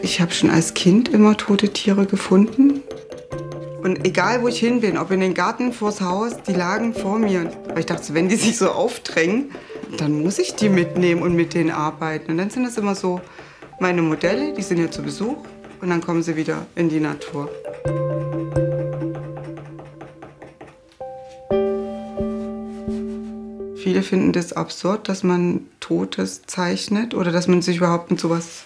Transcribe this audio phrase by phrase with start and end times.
[0.00, 2.82] Ich habe schon als Kind immer tote Tiere gefunden.
[3.82, 7.18] Und egal, wo ich hin bin, ob in den Garten vors Haus, die lagen vor
[7.18, 7.50] mir.
[7.68, 9.50] Weil ich dachte, wenn die sich so aufdrängen,
[9.98, 12.30] dann muss ich die mitnehmen und mit denen arbeiten.
[12.30, 13.20] Und dann sind das immer so
[13.78, 15.36] meine Modelle, die sind ja zu Besuch.
[15.80, 17.50] Und dann kommen sie wieder in die Natur.
[23.86, 28.64] Viele finden das absurd, dass man Totes zeichnet oder dass man sich überhaupt mit sowas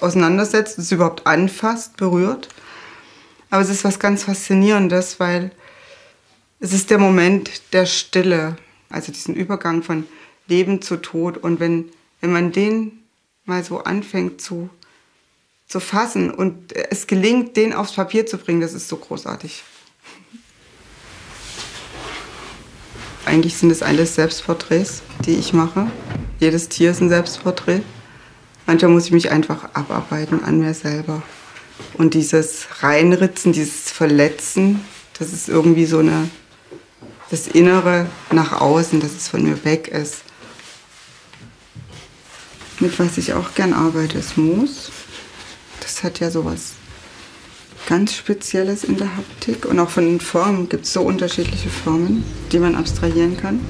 [0.00, 2.48] auseinandersetzt, es überhaupt anfasst, berührt.
[3.48, 5.52] Aber es ist was ganz Faszinierendes, weil
[6.58, 8.56] es ist der Moment der Stille,
[8.88, 10.04] also diesen Übergang von
[10.48, 11.38] Leben zu Tod.
[11.38, 11.84] Und wenn,
[12.20, 13.04] wenn man den
[13.44, 14.68] mal so anfängt zu,
[15.68, 19.62] zu fassen und es gelingt, den aufs Papier zu bringen, das ist so großartig.
[23.26, 25.90] Eigentlich sind es alles Selbstporträts, die ich mache.
[26.38, 27.82] Jedes Tier ist ein Selbstporträt.
[28.66, 31.22] Manchmal muss ich mich einfach abarbeiten an mir selber.
[31.94, 34.80] Und dieses Reinritzen, dieses Verletzen,
[35.18, 36.30] das ist irgendwie so eine,
[37.28, 40.22] das Innere nach außen, dass es von mir weg ist.
[42.78, 44.92] Mit was ich auch gern arbeite, ist Moos.
[45.80, 46.74] Das hat ja sowas
[47.86, 49.64] ganz Spezielles in der Haptik.
[49.64, 53.60] Und auch von den Formen gibt es so unterschiedliche Formen, die man abstrahieren kann.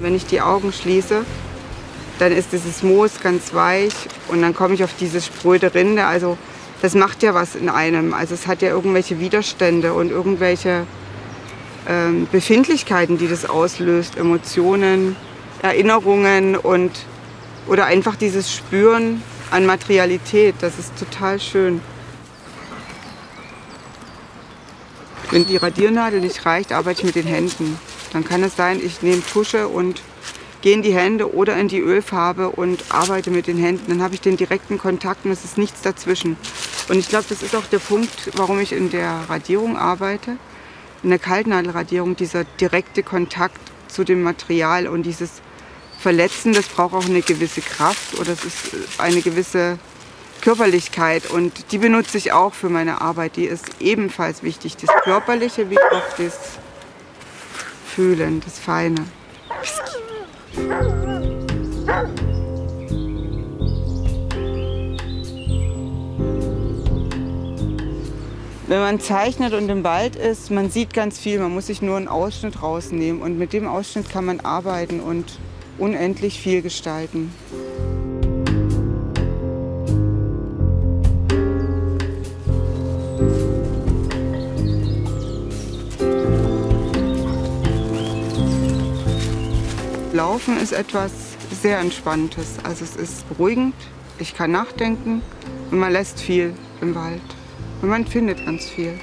[0.00, 1.24] Wenn ich die Augen schließe,
[2.18, 3.92] dann ist dieses Moos ganz weich
[4.28, 6.06] und dann komme ich auf diese spröde Rinde.
[6.06, 6.38] Also
[6.80, 8.14] das macht ja was in einem.
[8.14, 10.86] Also es hat ja irgendwelche Widerstände und irgendwelche
[11.88, 15.16] ähm, Befindlichkeiten, die das auslöst, Emotionen,
[15.62, 16.92] Erinnerungen und
[17.66, 20.54] oder einfach dieses Spüren an Materialität.
[20.60, 21.80] Das ist total schön.
[25.30, 27.78] Wenn die Radiernadel nicht reicht, arbeite ich mit den Händen.
[28.12, 30.00] Dann kann es sein, ich nehme Tusche und
[30.62, 33.84] gehe in die Hände oder in die Ölfarbe und arbeite mit den Händen.
[33.88, 36.36] Dann habe ich den direkten Kontakt und es ist nichts dazwischen.
[36.88, 40.36] Und ich glaube, das ist auch der Punkt, warum ich in der Radierung arbeite.
[41.06, 45.40] In der Kaltnadelradierung, dieser direkte Kontakt zu dem Material und dieses
[46.00, 49.78] Verletzen, das braucht auch eine gewisse Kraft oder es ist eine gewisse
[50.40, 53.36] Körperlichkeit und die benutze ich auch für meine Arbeit.
[53.36, 56.58] Die ist ebenfalls wichtig, das Körperliche wie auch das
[57.86, 59.04] Fühlen, das Feine.
[68.68, 71.96] Wenn man zeichnet und im Wald ist, man sieht ganz viel, man muss sich nur
[71.96, 75.38] einen Ausschnitt rausnehmen und mit dem Ausschnitt kann man arbeiten und
[75.78, 77.32] unendlich viel gestalten.
[90.12, 91.12] Laufen ist etwas
[91.62, 92.56] sehr Entspanntes.
[92.64, 93.76] Also es ist beruhigend,
[94.18, 95.22] ich kann nachdenken
[95.70, 97.22] und man lässt viel im Wald.
[97.82, 98.94] Und man findet ganz viel.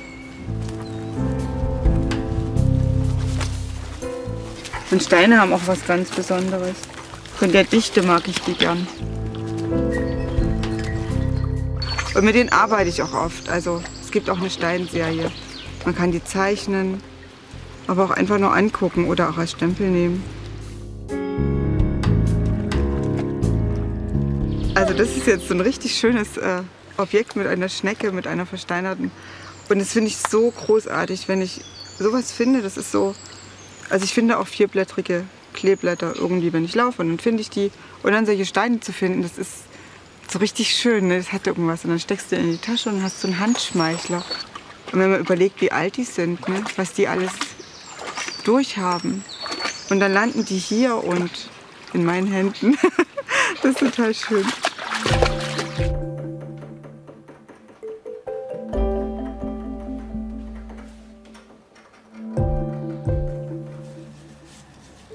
[4.91, 6.75] Und Steine haben auch was ganz Besonderes.
[7.35, 8.88] Von der Dichte mag ich die gern.
[12.13, 13.50] Und mit denen arbeite ich auch oft.
[13.50, 15.31] Also es gibt auch eine Steinserie.
[15.85, 17.01] Man kann die zeichnen,
[17.88, 20.23] aber auch einfach nur angucken oder auch als Stempel nehmen.
[24.75, 26.62] Also das ist jetzt so ein richtig schönes äh,
[26.97, 29.11] Objekt mit einer Schnecke, mit einer versteinerten.
[29.69, 31.61] Und das finde ich so großartig, wenn ich
[31.97, 32.61] sowas finde.
[32.61, 33.15] Das ist so,
[33.89, 37.01] also ich finde auch vierblättrige Kleeblätter irgendwie, wenn ich laufe.
[37.01, 37.71] Und dann finde ich die.
[38.03, 39.63] Und dann solche Steine zu finden, das ist
[40.29, 41.07] so richtig schön.
[41.07, 41.17] Ne?
[41.17, 41.83] Das hat irgendwas.
[41.83, 44.23] Und dann steckst du in die Tasche und hast so einen Handschmeichler.
[44.91, 46.63] Und wenn man überlegt, wie alt die sind, ne?
[46.75, 47.31] was die alles
[48.43, 49.23] durchhaben.
[49.89, 51.31] Und dann landen die hier und
[51.93, 52.77] in meinen Händen.
[53.61, 54.45] Das ist total schön.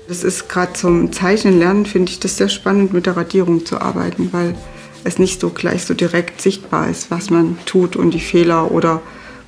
[0.08, 3.78] Das ist gerade zum Zeichnen lernen, finde ich das sehr spannend, mit der Radierung zu
[3.78, 4.54] arbeiten, weil
[5.04, 9.02] es nicht so gleich so direkt sichtbar ist, was man tut und die Fehler oder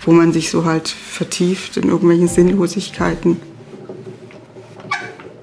[0.05, 3.39] wo man sich so halt vertieft in irgendwelchen Sinnlosigkeiten.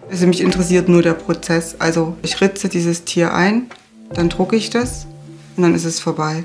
[0.10, 1.76] Also mich interessiert nur der Prozess.
[1.80, 3.72] Also ich ritze dieses Tier ein,
[4.14, 5.08] dann drucke ich das
[5.56, 6.44] und dann ist es vorbei.